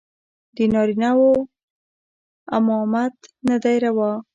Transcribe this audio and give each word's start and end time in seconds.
د 0.55 0.57
نارينو 0.73 1.29
امامت 2.57 3.15
نه 3.47 3.55
دى 3.63 3.75
روا. 3.85 4.11